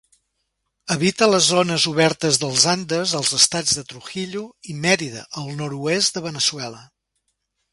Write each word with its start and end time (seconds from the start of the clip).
Habita 0.95 1.27
zones 1.47 1.83
obertes 1.91 2.39
dels 2.43 2.65
Andes 2.73 3.13
als 3.19 3.33
Estats 3.41 3.75
de 3.81 3.83
Trujillo 3.93 4.41
i 4.73 4.77
Mérida, 4.87 5.27
al 5.43 5.55
nord-oest 5.61 6.17
de 6.19 6.25
Veneçuela. 6.31 6.83